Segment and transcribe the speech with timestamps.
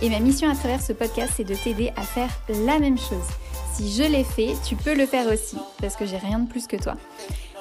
[0.00, 2.30] Et ma mission à travers ce podcast, c'est de t'aider à faire
[2.64, 3.26] la même chose.
[3.74, 6.68] Si je l'ai fait, tu peux le faire aussi, parce que j'ai rien de plus
[6.68, 6.94] que toi.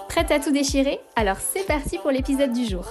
[0.07, 0.99] Prête à tout déchirer?
[1.16, 2.85] Alors c'est parti pour l'épisode du jour.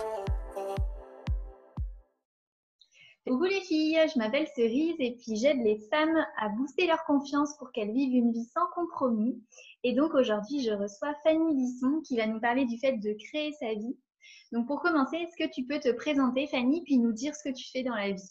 [3.25, 7.57] Coucou les filles, je m'appelle Cerise et puis j'aide les femmes à booster leur confiance
[7.57, 9.41] pour qu'elles vivent une vie sans compromis.
[9.85, 13.53] Et donc aujourd'hui, je reçois Fanny Lisson qui va nous parler du fait de créer
[13.61, 13.97] sa vie.
[14.51, 17.55] Donc pour commencer, est-ce que tu peux te présenter Fanny puis nous dire ce que
[17.55, 18.31] tu fais dans la vie?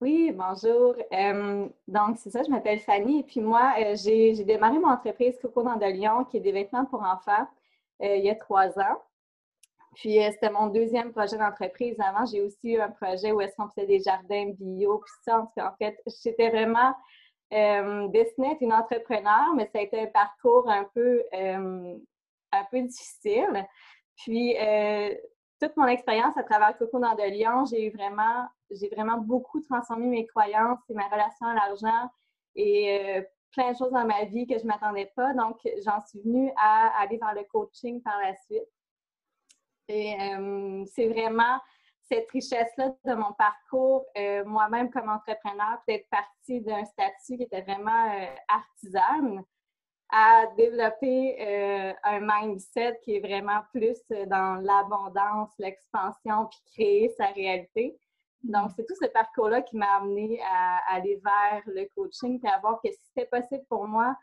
[0.00, 0.96] Oui, bonjour.
[1.12, 3.20] Euh, donc, c'est ça, je m'appelle Fanny.
[3.20, 6.52] Et puis moi, euh, j'ai démarré mon entreprise Coco dans de Lyon, qui est des
[6.52, 7.46] vêtements pour enfants,
[8.02, 9.02] euh, il y a trois ans.
[9.94, 11.96] Puis c'était mon deuxième projet d'entreprise.
[12.00, 15.48] Avant, j'ai aussi eu un projet où est-ce qu'on faisait des jardins bio, puis ça.
[15.56, 16.92] En fait, j'étais vraiment
[18.10, 22.82] destinée à être une entrepreneur, mais ça a été un parcours un peu, un peu
[22.82, 23.64] difficile.
[24.16, 24.56] Puis,
[25.60, 30.06] toute mon expérience à travers Coco dans de Lyon, j'ai vraiment, j'ai vraiment beaucoup transformé
[30.06, 32.10] mes croyances et ma relation à l'argent
[32.56, 35.32] et plein de choses dans ma vie que je ne m'attendais pas.
[35.32, 38.68] Donc, j'en suis venue à aller vers le coaching par la suite.
[39.88, 41.58] Et euh, c'est vraiment
[42.02, 47.62] cette richesse-là de mon parcours, euh, moi-même comme entrepreneur, peut-être partie d'un statut qui était
[47.62, 49.44] vraiment euh, artisan,
[50.16, 53.98] à développer un mindset qui est vraiment plus
[54.28, 57.98] dans l'abondance, l'expansion, puis créer sa réalité.
[58.44, 62.58] Donc, c'est tout ce parcours-là qui m'a amené à, aller vers le coaching, puis à
[62.60, 64.14] voir que c'était possible pour moi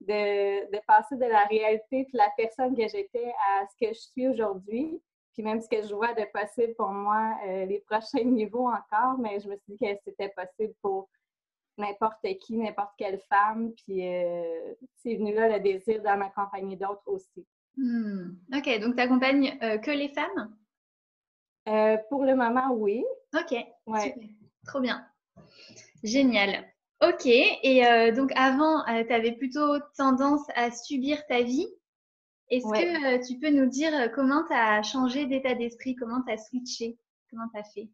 [0.00, 4.00] de, de, passer de la réalité de la personne que j'étais à ce que je
[4.00, 5.00] suis aujourd'hui.
[5.32, 9.16] Puis même ce que je vois de possible pour moi, euh, les prochains niveaux encore,
[9.18, 11.08] mais je me suis dit que c'était possible pour
[11.78, 13.72] n'importe qui, n'importe quelle femme.
[13.72, 17.46] Puis euh, c'est venu là le désir d'en accompagner d'autres aussi.
[17.76, 18.34] Hmm.
[18.54, 20.54] OK, donc tu accompagnes euh, que les femmes?
[22.08, 23.04] pour le moment, oui.
[23.38, 23.54] OK,
[23.88, 24.14] ouais.
[24.66, 25.06] Trop bien.
[26.02, 26.64] Génial.
[27.02, 31.68] Ok, et donc avant, tu avais plutôt tendance à subir ta vie
[32.50, 36.22] est-ce que euh, tu peux nous dire euh, comment tu as changé d'état d'esprit, comment
[36.22, 36.98] tu as switché,
[37.30, 37.90] comment tu as fait?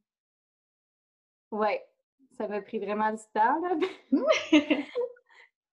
[1.50, 1.77] Oui,
[2.37, 3.61] ça m'a pris vraiment du temps.
[3.61, 3.77] Là.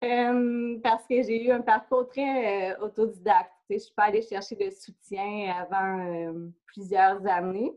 [0.83, 3.51] parce que j'ai eu un parcours très euh, autodidacte.
[3.69, 6.33] Je ne suis pas allée chercher de soutien avant
[6.65, 7.71] plusieurs années.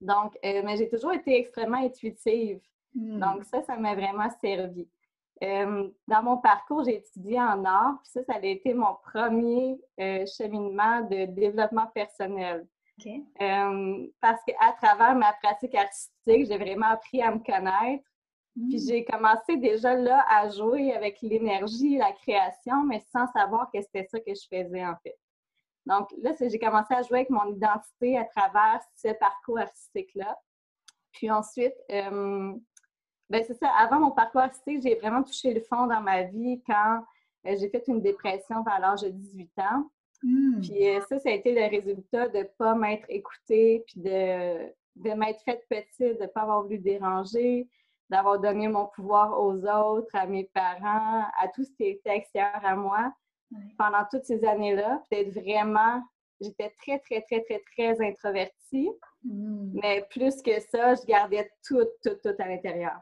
[0.00, 2.60] Donc, mais j'ai toujours été extrêmement intuitive.
[2.94, 3.44] Donc, mmh.
[3.44, 4.88] ça, ça m'a vraiment servi.
[5.42, 9.78] Euh, dans mon parcours, j'ai étudié en art, puis ça, ça a été mon premier
[10.00, 12.66] euh, cheminement de développement personnel.
[13.06, 18.04] Euh, parce qu'à travers ma pratique artistique, j'ai vraiment appris à me connaître.
[18.54, 18.88] Puis mm.
[18.88, 24.06] j'ai commencé déjà là à jouer avec l'énergie, la création, mais sans savoir que c'était
[24.10, 25.16] ça que je faisais en fait.
[25.86, 30.36] Donc là, j'ai commencé à jouer avec mon identité à travers ce parcours artistique-là.
[31.12, 33.68] Puis ensuite, ben c'est ça.
[33.70, 37.04] Avant mon parcours artistique, j'ai vraiment touché le fond dans ma vie quand
[37.46, 39.90] euh, j'ai fait une dépression vers l'âge de 18 ans.
[40.22, 40.60] Hmm.
[40.60, 44.66] Puis euh, ça, ça a été le résultat de ne pas m'être écoutée, puis de,
[44.96, 47.68] de m'être faite petite, de ne pas avoir voulu déranger,
[48.10, 52.64] d'avoir donné mon pouvoir aux autres, à mes parents, à tout ce qui était extérieur
[52.64, 53.12] à moi
[53.78, 55.02] pendant toutes ces années-là.
[55.10, 56.02] Peut-être vraiment,
[56.40, 58.90] j'étais très, très, très, très, très introvertie.
[59.24, 59.70] Hmm.
[59.82, 62.98] Mais plus que ça, je gardais tout, tout, tout à l'intérieur.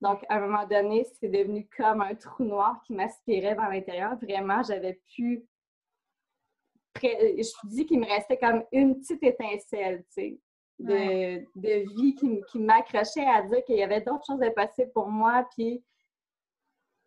[0.00, 4.16] Donc, à un moment donné, c'est devenu comme un trou noir qui m'aspirait vers l'intérieur.
[4.22, 5.44] Vraiment, j'avais pu.
[7.02, 10.38] Je dis qu'il me restait comme une petite étincelle, tu sais,
[10.78, 14.92] de, de vie qui, qui m'accrochait à dire qu'il y avait d'autres choses de possibles
[14.92, 15.46] pour moi.
[15.56, 15.82] Puis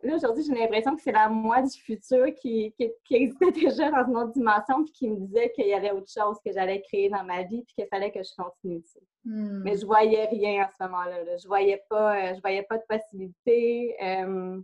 [0.04, 4.08] là, aujourd'hui, j'ai l'impression que c'est la moi du futur qui, qui, existait déjà dans
[4.08, 7.10] une autre dimension, puis qui me disait qu'il y avait autre chose que j'allais créer
[7.10, 8.84] dans ma vie, puis qu'il fallait que je continue.
[9.24, 9.62] Hmm.
[9.64, 11.38] Mais je voyais rien à ce moment-là.
[11.38, 13.96] Je voyais pas, euh, je voyais pas de possibilité.
[14.02, 14.60] Euh,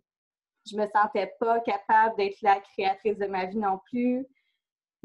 [0.70, 4.26] je me sentais pas capable d'être la créatrice de ma vie non plus.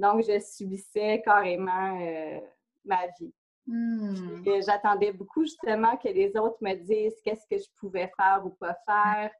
[0.03, 2.41] Donc, je subissais carrément euh,
[2.85, 3.33] ma vie.
[3.67, 4.43] Hmm.
[4.67, 8.77] J'attendais beaucoup justement que les autres me disent qu'est-ce que je pouvais faire ou pas
[8.87, 9.31] faire.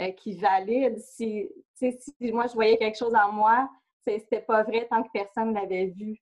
[0.00, 0.98] Euh, qui valide.
[0.98, 1.92] Si, si
[2.32, 3.68] moi, je voyais quelque chose en moi,
[4.06, 6.16] c'était pas vrai tant que personne ne l'avait vu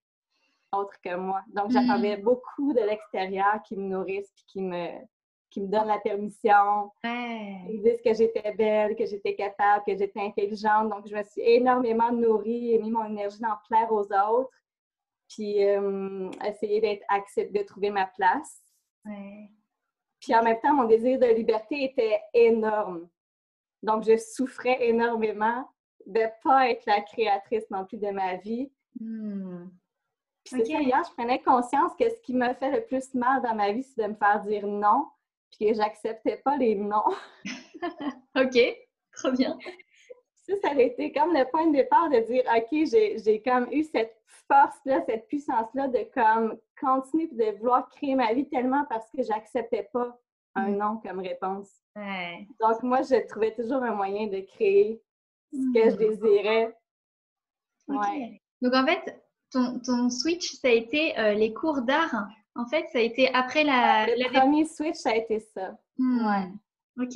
[0.73, 1.43] autre que moi.
[1.55, 2.23] Donc, j'attendais mm.
[2.23, 4.89] beaucoup de l'extérieur qui me nourrisse puis qui me,
[5.51, 6.93] qui me donnent la permission.
[7.03, 7.61] Ouais.
[7.69, 10.89] Ils me disent que j'étais belle, que j'étais capable, que j'étais intelligente.
[10.89, 14.51] Donc, je me suis énormément nourrie et mis mon énergie dans plaire aux autres.
[15.29, 18.61] Puis, euh, essayer d'être acceptée, de trouver ma place.
[19.05, 19.51] Ouais.
[20.21, 23.09] Puis, en même temps, mon désir de liberté était énorme.
[23.83, 25.69] Donc, je souffrais énormément
[26.07, 28.71] de ne pas être la créatrice non plus de ma vie.
[28.99, 29.69] Hmm.
[30.45, 33.43] Puis c'est ça, hier, je prenais conscience que ce qui m'a fait le plus mal
[33.43, 35.07] dans ma vie, c'est de me faire dire non,
[35.51, 37.15] puis que j'acceptais pas les noms.
[38.37, 38.59] OK,
[39.17, 39.57] trop bien.
[40.35, 42.89] Ça, ça a été comme le point de départ de dire, OK,
[43.25, 44.17] j'ai comme eu cette
[44.49, 49.89] force-là, cette puissance-là de comme continuer de vouloir créer ma vie tellement parce que j'acceptais
[49.93, 50.19] pas
[50.57, 50.77] un Mm.
[50.79, 51.71] non comme réponse.
[51.95, 52.47] Ouais.
[52.61, 55.01] Donc, moi, je trouvais toujours un moyen de créer
[55.53, 55.99] ce que je Hmm.
[55.99, 56.77] désirais.
[57.89, 59.23] Donc, en fait,
[59.53, 62.27] ton, ton switch, ça a été euh, les cours d'art.
[62.57, 64.07] En fait, ça a été après la...
[64.07, 65.77] Le la premier switch, ça a été ça.
[65.99, 66.27] Hmm.
[66.27, 67.05] Ouais.
[67.05, 67.15] OK.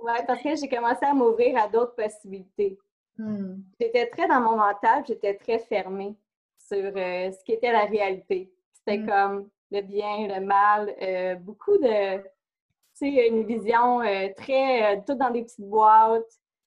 [0.00, 2.78] Ouais, parce que j'ai commencé à m'ouvrir à d'autres possibilités.
[3.18, 3.56] Hmm.
[3.80, 6.14] J'étais très dans mon mental, j'étais très fermée
[6.58, 8.50] sur euh, ce qui était la réalité.
[8.72, 9.06] C'était Mm.
[9.06, 12.24] comme le bien, le mal, euh, beaucoup de, tu
[12.94, 16.24] sais, une vision euh, très, euh, tout dans des petites boîtes.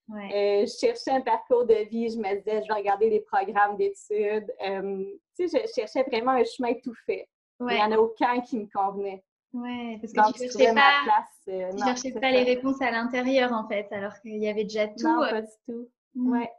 [0.08, 0.62] Ouais.
[0.64, 3.76] Euh, je cherchais un parcours de vie, je me disais, je vais regarder des programmes
[3.76, 4.50] d'études.
[4.66, 5.04] Euh,
[5.36, 7.28] tu sais, je cherchais vraiment un chemin tout fait.
[7.62, 9.24] Il n'y en a aucun qui me convenait.
[9.54, 9.98] Ouais.
[10.02, 11.42] Parce que Donc, tu je cherchais pas, place.
[11.50, 14.64] euh, tu non, cherchais pas les réponses à l'intérieur, en fait, alors qu'il y avait
[14.64, 15.08] déjà tout.
[15.08, 15.90] Non, euh, pas du tout.
[16.16, 16.32] hmm.
[16.32, 16.52] Ouais.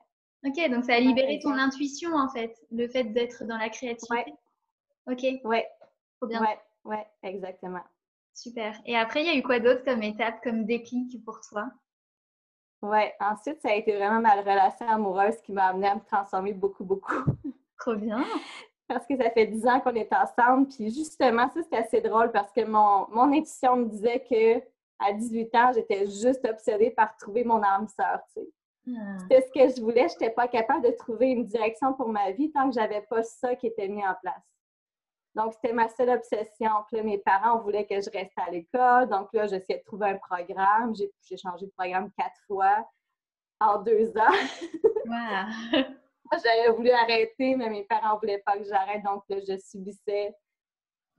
[0.47, 4.33] OK, donc ça a libéré ton intuition, en fait, le fait d'être dans la créativité.
[5.11, 5.69] OK, Ouais,
[6.21, 6.41] trop bien.
[6.41, 7.83] ouais, ouais, exactement.
[8.35, 8.79] Super.
[8.87, 11.69] Et après, il y a eu quoi d'autre comme étape, comme déclic pour toi?
[12.83, 16.53] Ouais, ensuite, ça a été vraiment ma relation amoureuse qui m'a amenée à me transformer
[16.53, 17.25] beaucoup, beaucoup.
[17.79, 18.25] Trop bien.
[18.89, 20.69] Parce que ça fait dix ans qu'on est ensemble.
[20.69, 24.63] Puis justement, ça, c'était assez drôle parce que mon, mon intuition me disait que
[24.99, 28.49] à 18 ans, j'étais juste obsédée par trouver mon âme sœur, tu sais.
[28.89, 29.19] Ah.
[29.21, 30.09] C'était ce que je voulais.
[30.09, 33.23] Je n'étais pas capable de trouver une direction pour ma vie tant que j'avais pas
[33.23, 34.43] ça qui était mis en place.
[35.35, 36.71] Donc, c'était ma seule obsession.
[36.87, 39.09] Puis là, mes parents voulaient que je reste à l'école.
[39.09, 40.95] Donc là, j'essayais de trouver un programme.
[40.95, 42.89] J'ai j'ai changé de programme quatre fois
[43.61, 44.83] en deux ans.
[45.05, 45.83] Wow.
[46.31, 49.03] Moi, J'aurais voulu arrêter, mais mes parents ne voulaient pas que j'arrête.
[49.05, 50.35] Donc là, je subissais.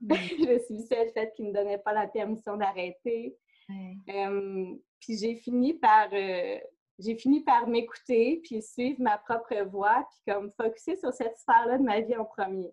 [0.00, 3.36] je subissais le fait qu'ils ne me donnaient pas la permission d'arrêter.
[3.70, 6.58] Euh, puis j'ai fini par euh,
[6.98, 11.78] j'ai fini par m'écouter puis suivre ma propre voie puis comme focuser sur cette sphère-là
[11.78, 12.72] de ma vie en premier.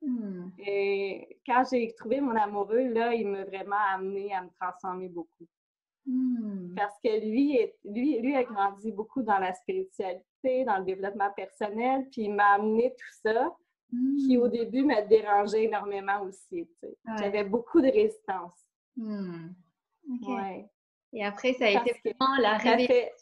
[0.00, 0.50] Hmm.
[0.58, 5.46] Et quand j'ai trouvé mon amoureux, là, il m'a vraiment amené à me transformer beaucoup.
[6.10, 6.74] Hmm.
[6.74, 11.30] Parce que lui, est- lui, lui a grandi beaucoup dans la spiritualité, dans le développement
[11.36, 13.54] personnel, puis il m'a amené tout ça,
[14.26, 14.50] qui au Hmm.
[14.50, 16.66] début me dérangeait énormément aussi.
[16.82, 16.94] Ouais.
[17.18, 18.54] J'avais beaucoup de résistance.
[18.96, 19.48] Hmm.
[20.26, 20.66] Ouais.
[21.12, 23.12] Et après, ça a Parce été vraiment la ça fait,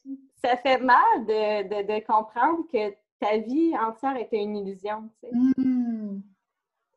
[0.44, 5.08] ça fait mal de, de- de comprendre que ta vie entière était une illusion.
[5.24, 5.36] tu sais.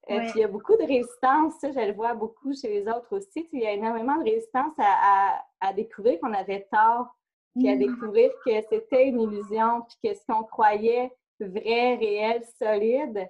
[0.09, 0.21] Euh, Ouais.
[0.23, 3.15] Puis il y a beaucoup de résistance, ça, je le vois beaucoup chez les autres
[3.15, 3.47] aussi.
[3.53, 4.83] Il y a énormément de résistance à,
[5.31, 7.07] à- à découvrir qu'on avait tort,
[7.55, 7.79] puis à Hmm.
[7.79, 13.27] découvrir que c'était une illusion, puis que ce qu'on croyait vrai, réel, solide,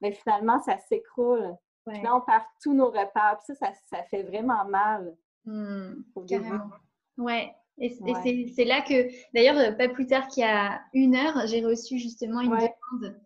[0.00, 1.54] mais finalement, ça s'écroule.
[1.86, 1.94] Ouais.
[1.94, 5.14] Puis là, on perd tous nos repères, puis ça, ça, ça fait vraiment mal
[6.14, 6.20] au.
[6.24, 6.70] Carrément.
[7.18, 7.52] Ouais.
[7.78, 8.48] Et, Ouais.
[8.54, 12.40] c'est là que, d'ailleurs, pas plus tard qu'il y a une heure, j'ai reçu justement
[12.42, 12.74] une Ouais.
[12.92, 13.16] demande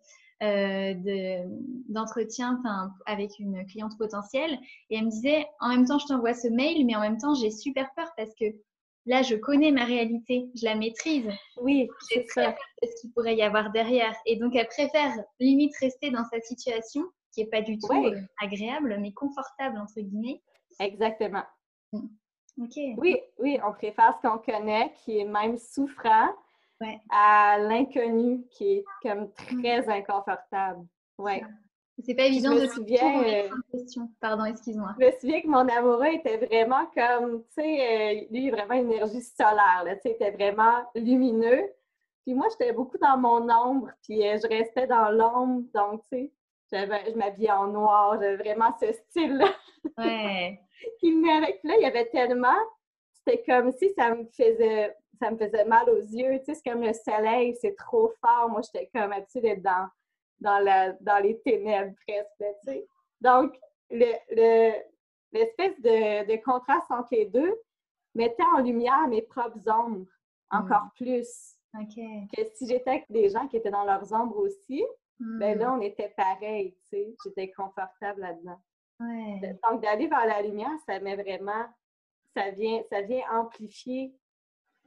[0.43, 2.61] euh, de- d'entretien
[3.05, 4.59] avec une cliente potentielle.
[4.89, 7.33] Et elle me disait, en même temps, je t'envoie ce mail, mais en même temps,
[7.33, 8.45] j'ai super peur parce que
[9.05, 11.29] là, je connais ma réalité, je la maîtrise.
[11.61, 12.51] Oui, J'ai c'est très ça.
[12.51, 14.13] peur de ce qu'il pourrait y avoir derrière.
[14.25, 17.03] Et donc, elle préfère limite rester dans sa situation
[17.33, 18.13] qui est pas du tout Ouais.
[18.15, 20.41] euh, agréable, mais confortable, entre guillemets.
[20.79, 21.43] Exactement.
[21.93, 22.73] Ok.
[22.97, 26.29] Oui, oui, on préfère ce qu'on connaît, qui est même souffrant,
[26.79, 26.99] Ouais.
[27.09, 30.85] à l'inconnu, qui est comme très inconfortable.
[31.17, 31.41] Oui.
[32.05, 34.11] C'est pas évident de souviens, euh, question.
[34.21, 34.93] Pardon, excuse-moi.
[34.99, 38.91] Je me souviens que mon amoureux était vraiment comme, tu sais, euh, lui, vraiment une
[38.91, 41.63] énergie solaire, là, tu sais, il était vraiment lumineux.
[42.23, 46.29] Puis moi, j'étais beaucoup dans mon ombre, puis euh, je restais dans l'ombre, donc, tu
[46.71, 49.47] sais, je m'habillais en noir, j'avais vraiment ce style-là
[49.97, 50.59] Ouais.
[50.99, 51.59] qui venait avec.
[51.63, 52.57] Là, il y avait tellement,
[53.13, 56.69] c'était comme si ça me faisait, ça me faisait mal aux yeux, tu sais, c'est
[56.71, 58.49] comme le soleil, c'est trop fort.
[58.49, 59.87] Moi, j'étais comme habituée d'être dans,
[60.39, 62.87] dans, la, dans les ténèbres presque, tu sais.
[63.21, 63.57] Donc,
[63.89, 64.81] le, le-
[65.31, 67.53] l'espèce de, de contraste entre les deux
[68.15, 70.05] mettait en lumière mes propres ombres
[70.49, 71.55] encore plus.
[71.77, 71.95] Ok.
[72.35, 74.83] Que si j'étais avec des gens qui étaient dans leurs ombres aussi,
[75.19, 75.59] ben Hmm.
[75.61, 77.15] là, on était pareil, tu sais.
[77.23, 78.59] J'étais confortable là-dedans.
[78.99, 79.57] Ouais.
[79.67, 81.65] Donc, d'aller vers la lumière, ça met vraiment,
[82.35, 84.13] ça vient, ça vient amplifier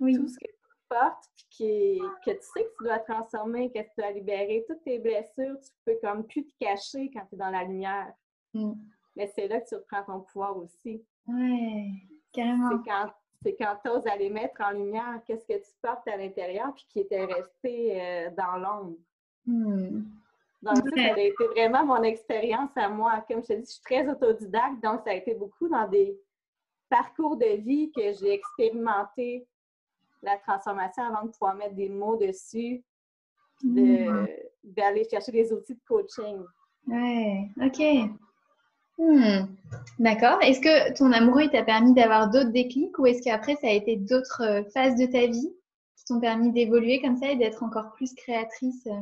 [0.01, 3.91] tout ce que tu portes, puis que tu sais que tu dois transformer, que tu
[3.99, 7.51] dois libérer toutes tes blessures, tu peux comme plus te cacher quand tu es dans
[7.51, 8.13] la lumière.
[8.55, 8.73] Mm.
[9.17, 11.05] Mais c'est là que tu reprends ton pouvoir aussi.
[11.27, 12.71] Oui, carrément.
[12.71, 13.11] C'est quand
[13.43, 16.87] c'est quand tu oses aller mettre en lumière qu'est-ce que tu portes à l'intérieur puis
[16.91, 18.99] qui était resté euh, dans l'ombre.
[19.47, 20.03] Hmm.
[20.63, 23.25] Donc, ça, a été vraiment mon expérience à moi.
[23.27, 26.21] Comme je te dis, je suis très autodidacte, donc ça a été beaucoup dans des
[26.91, 29.49] parcours de vie que j'ai expérimenté
[30.23, 32.83] la transformation avant de pouvoir mettre des mots dessus,
[33.63, 34.27] hmm.
[34.65, 36.43] d'aller chercher des outils de coaching.
[36.87, 38.11] Ouais, OK.
[38.99, 39.47] Hmm.
[39.99, 40.43] D'accord.
[40.43, 43.97] Est-ce que ton amoureux t'a permis d'avoir d'autres déclics ou est-ce qu'après ça a été
[43.97, 45.55] d'autres euh, phases de ta vie
[45.97, 49.01] qui t'ont permis d'évoluer comme ça et d'être encore plus créatrice euh,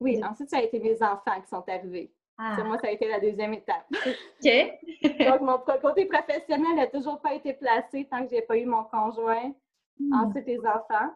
[0.00, 2.12] Oui, ensuite ça a été mes enfants qui sont arrivés.
[2.38, 2.56] Ah.
[2.62, 3.84] Moi, ça a été la deuxième étape.
[3.90, 4.48] OK.
[5.18, 8.64] Donc, mon côté professionnel n'a toujours pas été placé tant que je n'ai pas eu
[8.64, 9.52] mon conjoint.
[10.12, 11.14] Ensuite, les enfants.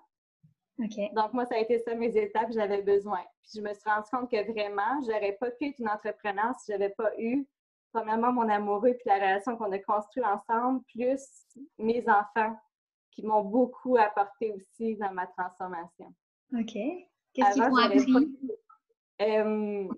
[0.78, 3.20] Donc, moi, ça a été ça mes étapes j'avais besoin.
[3.42, 6.54] Puis, je me suis rendu compte que vraiment, je n'aurais pas pu être une entrepreneur
[6.56, 7.46] si je n'avais pas eu
[7.92, 11.22] premièrement, mon amoureux puis la relation qu'on a construite ensemble, plus
[11.78, 12.56] mes enfants
[13.10, 16.14] qui m'ont beaucoup apporté aussi dans ma transformation.
[16.58, 16.72] OK.
[17.34, 18.38] Qu'est-ce qu'ils t'ont appris?
[19.20, 19.88] Euh,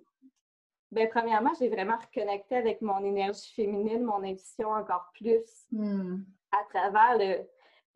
[0.91, 6.23] ben, premièrement, j'ai vraiment reconnecté avec mon énergie féminine, mon intuition encore plus hmm.
[6.53, 7.49] à travers le,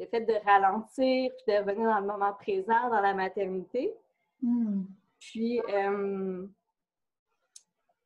[0.06, 3.92] fait de ralentir puis de revenir dans le moment présent, dans la maternité.
[4.42, 4.84] Hmm.
[5.20, 6.46] Puis, euh,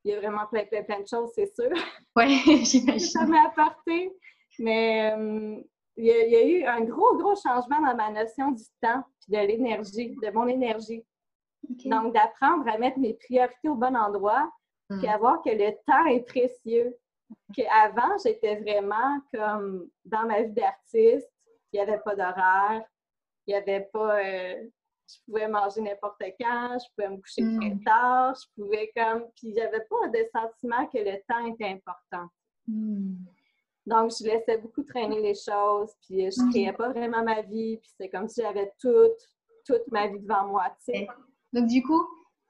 [0.04, 1.70] il y a vraiment plein, plein, plein de choses, c'est sûr.
[2.16, 2.98] Oui, j'imagine.
[2.98, 4.12] ça m'a apporté.
[4.58, 5.62] Mais euh,
[5.96, 9.46] il, y a, eu un gros, gros changement dans ma notion du temps et de
[9.46, 11.04] l'énergie, de mon énergie.
[11.84, 14.50] Donc, d'apprendre à mettre mes priorités au bon endroit,
[14.90, 14.98] hmm.
[14.98, 16.96] puis à voir que le temps est précieux.
[17.54, 21.31] Qu'avant, j'étais vraiment comme dans ma vie d'artiste,
[21.72, 22.84] il n'y avait pas d'horaire,
[23.46, 24.18] il n'y avait pas.
[24.18, 24.64] Euh,
[25.08, 27.84] je pouvais manger n'importe quand, je pouvais me coucher très mm.
[27.84, 29.26] tard, je pouvais comme.
[29.36, 32.28] Puis j'avais pas de sentiment que le temps était important.
[32.66, 33.16] Mm.
[33.84, 36.50] Donc, je laissais beaucoup traîner les choses, puis je mm.
[36.50, 39.28] créais pas vraiment ma vie, puis c'est comme si j'avais toute,
[39.66, 41.08] toute ma vie devant moi, tu sais.
[41.52, 42.02] Donc, du coup.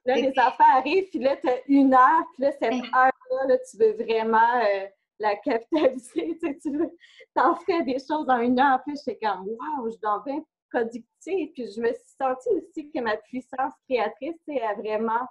[0.04, 3.76] Là, les enfants arrivent, puis là, tu as une heure, puis là, cette heure-là, tu
[3.76, 4.86] veux vraiment euh,
[5.18, 6.90] la capitaliser, tu sais, tu veux,
[7.34, 10.42] t'en fais des choses en une heure, puis j'étais comme, waouh, je dois bien
[10.72, 11.52] productive.
[11.52, 15.26] Puis je me suis sentie aussi que ma puissance créatrice a vraiment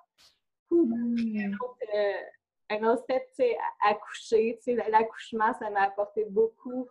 [0.70, 1.56] mm.
[1.96, 2.14] euh,
[2.70, 3.24] un autre step,
[3.82, 4.60] accoucher.
[4.90, 6.88] L'accouchement, ça m'a apporté beaucoup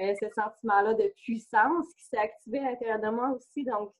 [0.00, 3.64] euh, ce sentiment-là de puissance qui s'est activé à l'intérieur de moi aussi.
[3.64, 3.92] Donc,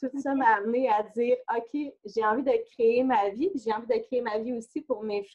[0.00, 3.86] tout ça m'a amené à dire OK, j'ai envie de créer ma vie, j'ai envie
[3.86, 5.26] de créer ma vie aussi pour mes,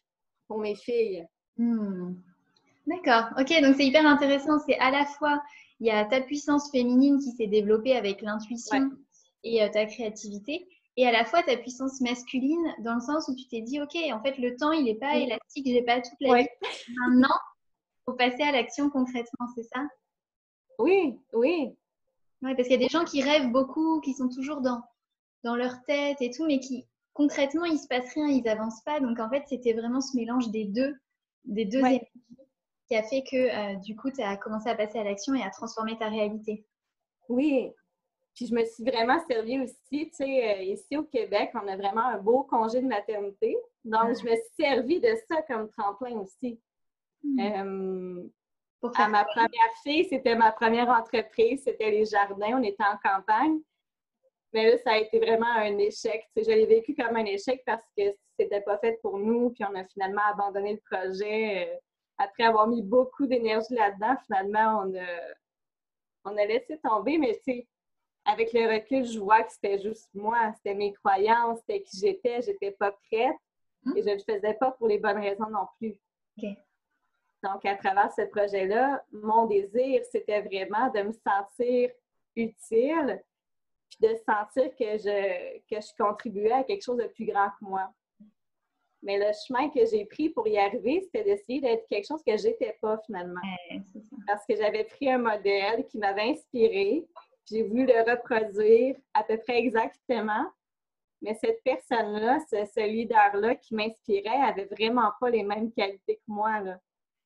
[0.47, 1.25] pour mes filles.
[1.59, 2.15] Mm.
[2.87, 3.25] D'accord.
[3.37, 4.57] OK, donc c'est hyper intéressant.
[4.65, 5.43] C'est à la fois
[5.79, 8.91] il y a ta puissance féminine qui s'est développée avec l'intuition
[9.43, 13.35] et euh, ta créativité, et à la fois ta puissance masculine dans le sens où
[13.35, 16.19] tu t'es dit, OK, en fait, le temps, il n'est pas élastique, j'ai pas toute
[16.19, 16.47] la vie.
[16.97, 19.87] Maintenant, il faut passer à l'action concrètement, c'est ça?
[20.79, 21.73] Oui, oui.
[22.41, 24.81] Ouais, parce qu'il y a des gens qui rêvent beaucoup, qui sont toujours dans,
[25.43, 28.99] dans leur tête et tout, mais qui concrètement, il se passe rien, ils avancent pas.
[28.99, 30.95] Donc en fait, c'était vraiment ce mélange des deux,
[31.45, 32.07] des deux énergies
[32.89, 35.43] qui a fait que euh, du coup, tu as commencé à passer à l'action et
[35.43, 36.65] à transformer ta réalité.
[37.29, 37.71] Oui.
[38.35, 41.77] Puis je me suis vraiment servie aussi, tu sais, euh, ici au Québec, on a
[41.77, 43.55] vraiment un beau congé de maternité.
[43.83, 46.59] Donc, je me suis servie de ça comme tremplin aussi.
[47.23, 47.39] Hmm.
[47.39, 52.97] Euh, à ma première fille, c'était ma première entreprise, c'était les jardins, on était en
[53.03, 53.59] campagne.
[54.53, 56.23] Mais là, ça a été vraiment un échec.
[56.35, 58.03] Tu sais, je l'ai vécu comme un échec parce que
[58.39, 61.79] c'était pas fait pour nous, puis on a finalement abandonné le projet
[62.19, 65.07] après avoir mis beaucoup d'énergie là-dedans, finalement, on a,
[66.25, 67.17] on a laissé tomber.
[67.17, 67.67] Mais tu sais,
[68.25, 72.41] avec le recul, je vois que c'était juste moi, c'était mes croyances, c'était qui j'étais,
[72.41, 73.35] j'étais pas prête
[73.85, 73.97] hum.
[73.97, 75.95] et je ne le faisais pas pour les bonnes raisons non plus.
[77.41, 81.89] Donc, à travers ce projet-là, mon désir, c'était vraiment de me sentir
[82.35, 83.23] utile
[83.89, 87.65] puis de sentir que je, que je contribuais à quelque chose de plus grand que
[87.65, 87.89] moi.
[89.01, 92.35] Mais le chemin que j'ai pris pour y arriver, c'était d'essayer d'être quelque chose que
[92.35, 93.39] j'étais pas finalement.
[94.27, 97.05] Parce que j'avais pris un modèle qui m'avait inspiré,
[97.49, 100.45] j'ai voulu le reproduire à peu près exactement.
[101.21, 106.61] Mais cette personne-là, ce, leader-là qui m'inspirait, avait vraiment pas les mêmes qualités que moi.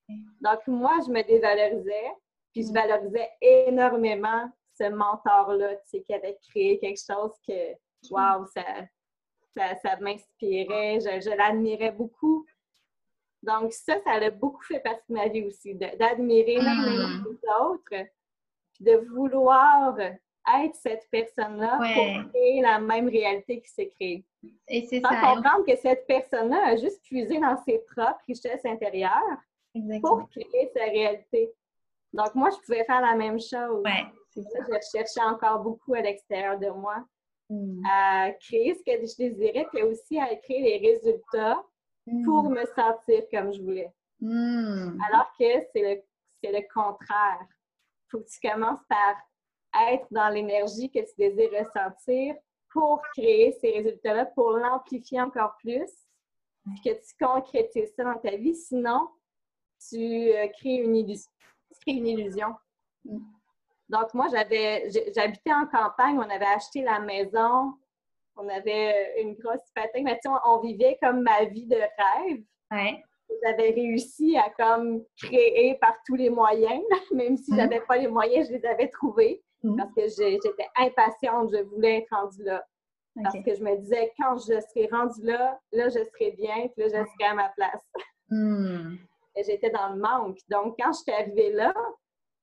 [0.09, 2.11] Donc, moi, je me dévalorisais,
[2.51, 7.73] puis je valorisais énormément ce mentor-là, tu sais, qui avait créé quelque chose que,
[8.09, 8.63] waouh, ça,
[9.55, 12.45] ça, m'inspirait, je, l'admirais beaucoup.
[13.41, 17.25] Donc, ça, ça a beaucoup fait partie de ma vie aussi, d'admirer mmh.
[17.25, 18.09] les autres,
[18.73, 24.25] puis de vouloir être cette personne-là pour créer la même réalité qui s'est créée.
[24.67, 25.09] Et c'est ça.
[25.09, 29.37] comprendre que cette personne-là a juste puisé dans ses propres richesses intérieures
[30.01, 31.51] pour créer sa réalité.
[32.11, 33.83] Donc, moi, je pouvais faire la même chose.
[33.83, 34.59] Ouais, c'est ça.
[34.69, 37.03] Je cherchais encore beaucoup à l'extérieur de moi
[37.49, 37.81] hmm.
[37.85, 41.63] à créer ce que je désirais, puis aussi à créer les résultats
[42.25, 42.53] pour hmm.
[42.53, 43.91] me sentir comme je voulais.
[44.19, 44.97] Hmm.
[45.09, 46.03] Alors que c'est
[46.43, 47.47] le, le contraire.
[48.05, 49.15] Il faut que tu commences par
[49.89, 52.35] être dans l'énergie que tu désires ressentir
[52.71, 55.91] pour créer ces résultats-là, pour l'amplifier encore plus,
[56.65, 58.55] puis que tu concrétises ça dans ta vie.
[58.55, 59.07] Sinon,
[59.89, 61.31] tu euh, crées une illusion.
[61.87, 62.55] une illusion.
[63.89, 67.73] Donc, moi, j'avais, j'habitais en campagne, on avait acheté la maison,
[68.35, 72.43] on avait une grosse hypothèque, mais on, on vivait comme ma vie de rêve.
[72.71, 73.03] Ouais.
[73.43, 77.57] J'avais réussi à comme créer par tous les moyens, même si je mm.
[77.57, 79.43] n'avais pas les moyens, je les avais trouvés.
[79.63, 79.77] Mm.
[79.77, 82.63] parce que j'étais impatiente, je voulais être rendue là.
[83.21, 86.83] Parce que je me disais, quand je serai rendue là, là, je serai bien, puis
[86.83, 87.83] là, je serai à ma place.
[88.29, 88.95] Mm.
[89.35, 90.39] J'étais dans le manque.
[90.49, 91.73] Donc, quand je suis arrivée là,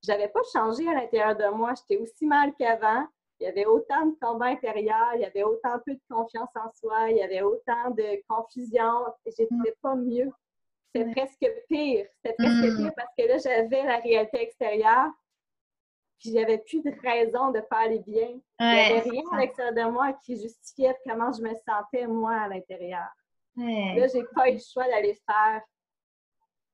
[0.03, 1.73] j'avais pas changé à l'intérieur de moi.
[1.75, 3.05] J'étais aussi mal qu'avant.
[3.39, 6.71] Il y avait autant de combats intérieurs, il y avait autant peu de confiance en
[6.79, 9.05] soi, il y avait autant de confusion.
[9.25, 9.63] J'étais mm.
[9.81, 10.31] pas mieux.
[10.93, 12.05] C'était presque pire.
[12.23, 15.11] C'était presque pire parce que là, j'avais la réalité extérieure
[16.21, 18.39] puis j'avais plus de raison de pas aller bien.
[18.59, 22.35] Il n'y avait rien à l'extérieur de moi qui justifiait comment je me sentais, moi,
[22.35, 23.09] à l'intérieur.
[23.57, 23.95] Ouais.
[23.97, 25.61] Là, j'ai pas eu le choix d'aller faire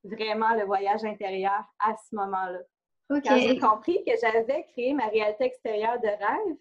[0.03, 2.59] vraiment le voyage intérieur à ce moment-là.
[3.09, 6.57] Quand j'ai compris que j'avais créé ma réalité extérieure de rêve,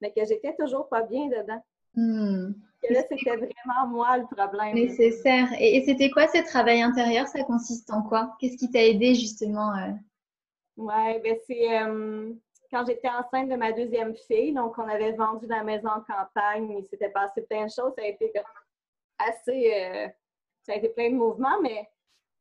[0.00, 1.62] mais que j'étais toujours pas bien dedans.
[1.94, 2.52] Hmm.
[2.82, 4.74] Que là, c'était vraiment moi le problème.
[4.74, 5.48] Nécessaire.
[5.58, 7.26] Et, et c'était quoi ce travail intérieur?
[7.26, 8.36] Ça consiste en quoi?
[8.38, 9.74] Qu'est-ce qui t'a aidé justement?
[9.76, 9.92] Euh,
[10.76, 12.32] oui, ben c'est euh,
[12.70, 16.70] quand j'étais enceinte de ma deuxième fille, donc on avait vendu la maison en campagne,
[16.78, 18.32] il s'était passé plein de choses, ça a été
[19.18, 20.08] assez, euh,
[20.62, 21.88] ça a été plein de mouvements, mais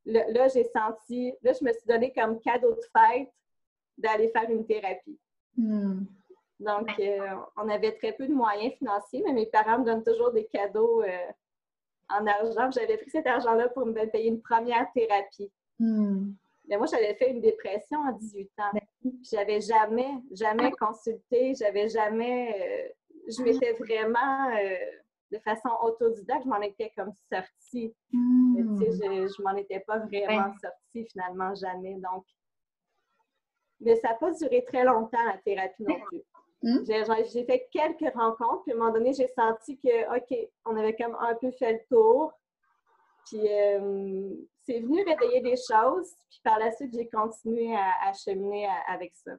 [0.08, 3.30] là, j'ai senti, là, je me suis donné comme cadeau de fête
[3.98, 5.20] d'aller faire une thérapie.
[5.56, 6.06] Hmm.
[6.60, 10.32] Donc, euh, on avait très peu de moyens financiers, mais mes parents me donnent toujours
[10.32, 11.04] des cadeaux
[12.10, 12.72] en argent.
[12.72, 15.52] J'avais pris cet argent-là pour me payer une première thérapie.
[15.80, 16.32] Hmm.
[16.68, 18.72] Mais moi, j'avais fait une dépression à 18 ans.
[18.74, 18.82] Ben
[19.32, 22.56] j'avais jamais, jamais consulté, j'avais jamais.
[22.60, 22.90] Euh,
[23.30, 24.76] je m'étais vraiment, euh,
[25.32, 27.94] de façon autodidacte, je m'en étais comme sortie.
[28.12, 28.80] Hmm.
[28.80, 31.96] je, je m'en étais pas vraiment sortie finalement, jamais.
[31.96, 32.26] Donc,
[33.80, 36.22] mais ça n'a pas duré très longtemps, la thérapie non plus.
[36.64, 36.84] Hmm.
[36.86, 40.96] J'ai fait quelques rencontres, puis à un moment donné, j'ai senti que, OK, on avait
[40.96, 42.34] comme un peu fait le tour.
[43.28, 44.30] Puis euh,
[44.66, 46.10] c'est venu réveiller des choses.
[46.30, 49.34] Puis par la suite, j'ai continué à, cheminer avec ça.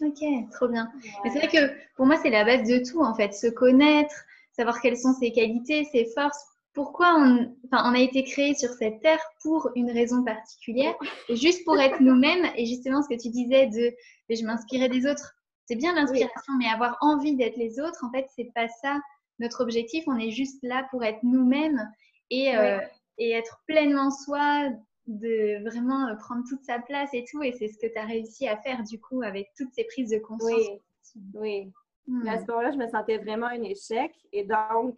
[0.00, 0.90] Ok, trop bien.
[1.24, 3.32] C'est vrai que pour moi, c'est la base de tout, en fait.
[3.32, 4.14] Se connaître,
[4.52, 6.44] savoir quelles sont ses qualités, ses forces.
[6.74, 10.94] Pourquoi on, enfin, on a été créé sur cette terre pour une raison particulière,
[11.28, 12.46] et juste pour être nous-mêmes.
[12.56, 13.92] Et justement, ce que tu disais de
[14.30, 15.34] je m'inspirais des autres,
[15.66, 18.98] c'est bien l'inspiration, mais avoir envie d'être les autres, en fait, c'est pas ça
[19.38, 20.04] notre objectif.
[20.06, 21.86] On est juste là pour être nous-mêmes
[22.30, 22.78] et, euh,
[23.18, 24.70] et être pleinement soi,
[25.06, 27.42] de vraiment euh, prendre toute sa place et tout.
[27.42, 30.10] Et c'est ce que tu as réussi à faire du coup avec toutes ces prises
[30.10, 30.80] de conscience.
[31.14, 31.72] Oui, oui.
[32.06, 32.26] Hmm.
[32.26, 34.12] à ce moment-là, je me sentais vraiment un échec.
[34.32, 34.96] Et donc,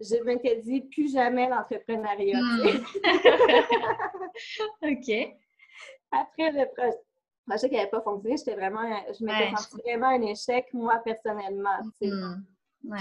[0.00, 2.40] je m'étais dit plus jamais l'entrepreneuriat.
[2.40, 2.84] Hmm.
[4.82, 5.36] OK.
[6.10, 6.66] Après le
[7.46, 8.82] projet qui n'avait pas fonctionné, j'étais vraiment,
[9.18, 11.78] je m'étais sentie vraiment un échec, moi, personnellement.
[12.00, 12.42] Hmm.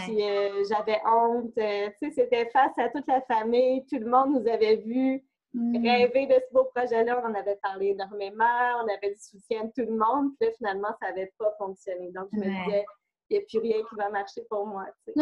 [0.06, 1.58] Puis euh, j'avais honte.
[1.58, 3.84] Euh, tu sais, c'était face à toute la famille.
[3.88, 5.86] Tout le monde nous avait vus mm.
[5.86, 7.22] rêver de ce beau projet-là.
[7.24, 8.84] On en avait parlé énormément.
[8.84, 10.34] On avait du soutien de tout le monde.
[10.40, 12.12] Puis là, finalement, ça n'avait pas fonctionné.
[12.12, 12.86] Donc, je me disais,
[13.30, 14.86] il n'y a plus rien qui va marcher pour moi.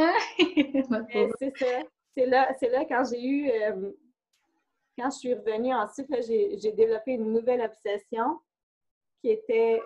[1.40, 1.82] c'est ça.
[2.18, 3.50] C'est là, là quand j'ai eu.
[3.50, 3.92] Euh,
[4.98, 8.38] quand je suis revenue ensuite, j'ai développé une nouvelle obsession
[9.22, 9.82] qui était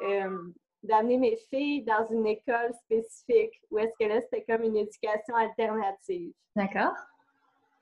[0.84, 5.36] d'amener mes filles dans une école spécifique où est-ce que là, c'était comme une éducation
[5.36, 6.34] alternative.
[6.56, 6.94] D'accord.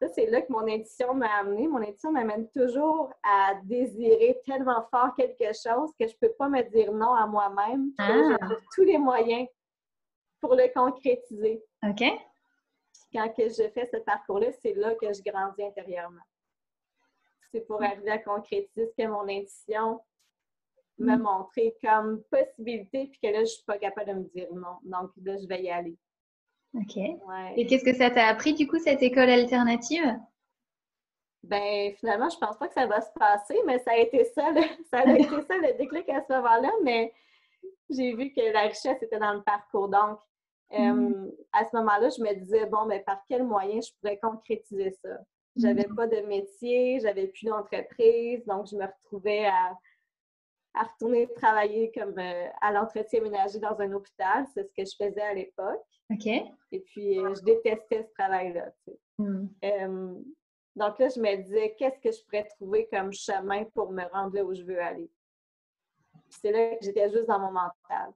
[0.02, 1.68] Ça, c'est là que mon intuition m'a amené.
[1.68, 6.50] Mon intuition m'amène toujours à désirer tellement fort quelque chose que je ne peux pas
[6.50, 7.92] me dire non à moi-même.
[8.00, 8.36] Ah.
[8.50, 9.48] J'ai tous les moyens
[10.40, 11.64] pour le concrétiser.
[11.88, 12.04] OK.
[13.14, 16.24] Quand que je fais ce parcours-là, c'est là que je grandis intérieurement.
[17.52, 20.02] C'est pour arriver à concrétiser ce que mon intuition
[20.98, 21.22] me mm.
[21.22, 24.78] montrer comme possibilité, puis que là, je ne suis pas capable de me dire non.
[24.84, 25.96] Donc là, je vais y aller.
[26.74, 26.98] OK.
[27.58, 30.18] Et qu'est-ce que ça t'a appris, du coup, cette école alternative?
[31.44, 34.52] ben finalement, je pense pas que ça va se passer, mais ça a été ça,
[34.52, 37.14] le, ça a été ça le déclic à ce moment-là, mais
[37.90, 39.90] j'ai vu que la richesse était dans le parcours.
[39.90, 40.20] Donc,
[40.74, 44.92] euh, à ce moment-là, je me disais, bon, mais par quel moyen je pourrais concrétiser
[44.92, 45.18] ça?
[45.58, 45.96] J'avais mm-hmm.
[45.96, 49.78] pas de métier, j'avais plus d'entreprise, donc je me retrouvais à,
[50.74, 54.46] à retourner travailler comme euh, à l'entretien ménager dans un hôpital.
[54.54, 55.86] C'est ce que je faisais à l'époque.
[56.12, 56.28] OK.
[56.28, 58.72] Et puis, euh, je détestais ce travail-là.
[59.18, 59.48] Mm.
[60.76, 64.36] donc là, je me disais, qu'est-ce que je pourrais trouver comme chemin pour me rendre
[64.36, 65.10] là où je veux aller?
[66.30, 68.14] c'est là que j'étais juste dans mon mental.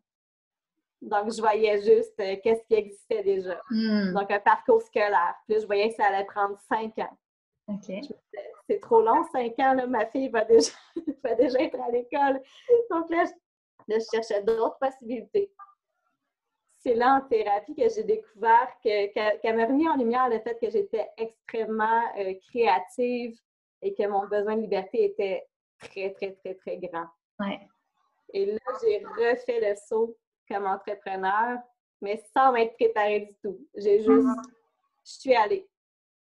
[1.02, 3.62] Donc, je voyais juste euh, qu'est-ce qui existait déjà.
[3.70, 4.14] Hmm.
[4.14, 5.36] Donc, un parcours scolaire.
[5.46, 7.18] Puis là, je voyais que ça allait prendre cinq ans.
[7.68, 7.92] OK.
[8.68, 9.74] C'est trop long, cinq ans.
[9.74, 10.72] Là, ma fille va déjà,
[11.24, 12.42] va déjà être à l'école.
[12.90, 13.26] Donc là
[13.88, 15.52] je, cherchais d'autres possibilités.
[16.80, 20.70] C'est là en thérapie que j'ai découvert qu'elle m'a remis en lumière le fait que
[20.70, 23.36] j'étais extrêmement euh, créative
[23.82, 25.48] et que mon besoin de liberté était
[25.80, 27.08] très, très, très, très grand.
[27.40, 27.60] Ouais.
[28.34, 30.16] Et là, j'ai refait le saut
[30.48, 31.58] comme entrepreneur,
[32.02, 33.58] mais sans m'être préparée du tout.
[33.76, 34.42] J'ai juste, mhm.
[35.06, 35.68] je suis allée.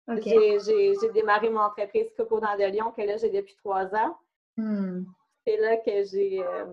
[0.09, 4.17] J'ai démarré mon entreprise Coco dans de Lyon, que là, j'ai depuis trois ans.
[4.57, 5.05] Hmm.
[5.47, 6.67] C'est là que j'ai euh,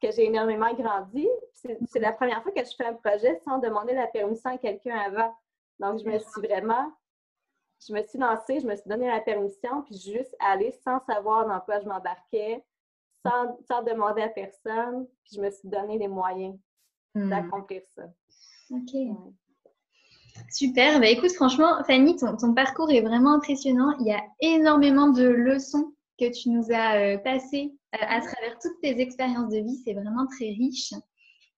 [0.00, 1.28] que j'ai énormément grandi.
[1.52, 4.96] C'est la première fois que je fais un projet sans demander la permission à quelqu'un
[4.96, 5.34] avant.
[5.78, 6.92] Donc, je me suis vraiment,
[7.86, 11.48] je me suis lancée, je me suis donné la permission, puis juste aller sans savoir
[11.48, 12.62] dans quoi je m'embarquais,
[13.24, 15.06] sans, demander à personne.
[15.24, 16.58] Puis je me suis donné les moyens
[17.14, 17.30] hmm.
[17.30, 18.04] d'accomplir ça.
[18.70, 18.94] OK.
[20.50, 21.00] Super.
[21.00, 23.96] Bah, écoute, franchement, Fanny, ton, parcours est vraiment impressionnant.
[24.00, 28.58] Il y a énormément de leçons que tu nous as euh, passées euh, à travers
[28.60, 29.80] toutes tes expériences de vie.
[29.84, 30.92] C'est vraiment très riche.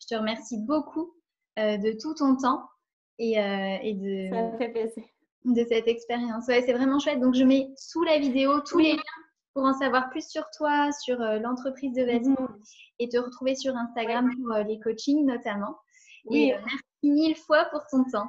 [0.01, 1.12] Je te remercie beaucoup
[1.59, 2.62] euh, de tout ton temps
[3.19, 5.05] et, de, Ça fait plaisir.
[5.45, 6.47] de cette expérience.
[6.47, 7.21] Ouais, c'est vraiment chouette.
[7.21, 9.03] Donc, je mets sous la vidéo tous les liens
[9.55, 12.61] pour en savoir plus sur toi, sur l'entreprise de vêtements mhm.
[12.99, 15.77] et te retrouver sur Instagram pour les coachings notamment.
[16.31, 18.29] Et merci mille fois pour ton temps.